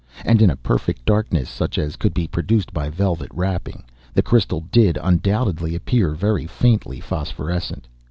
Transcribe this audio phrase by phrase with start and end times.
[0.25, 3.83] And in a perfect darkness, such as could be produced by velvet wrapping,
[4.15, 7.87] the crystal did undoubtedly appear very faintly phosphorescent.